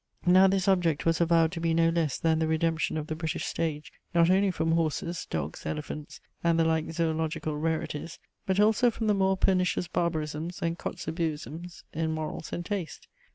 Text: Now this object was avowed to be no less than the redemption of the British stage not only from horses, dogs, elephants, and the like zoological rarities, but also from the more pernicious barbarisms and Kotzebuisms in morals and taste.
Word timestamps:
Now 0.25 0.47
this 0.47 0.67
object 0.67 1.05
was 1.05 1.21
avowed 1.21 1.51
to 1.51 1.59
be 1.61 1.75
no 1.75 1.89
less 1.89 2.17
than 2.17 2.39
the 2.39 2.47
redemption 2.47 2.97
of 2.97 3.05
the 3.05 3.13
British 3.13 3.45
stage 3.45 3.91
not 4.15 4.31
only 4.31 4.49
from 4.49 4.71
horses, 4.71 5.27
dogs, 5.29 5.63
elephants, 5.63 6.19
and 6.43 6.57
the 6.59 6.65
like 6.65 6.89
zoological 6.91 7.55
rarities, 7.55 8.17
but 8.47 8.59
also 8.59 8.89
from 8.89 9.05
the 9.05 9.13
more 9.13 9.37
pernicious 9.37 9.87
barbarisms 9.87 10.59
and 10.63 10.79
Kotzebuisms 10.79 11.83
in 11.93 12.11
morals 12.13 12.51
and 12.51 12.65
taste. 12.65 13.07